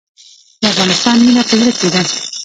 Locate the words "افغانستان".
0.71-1.15